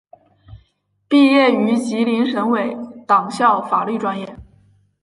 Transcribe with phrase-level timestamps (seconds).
[1.07, 4.35] 毕业于吉林省委党校法律专业。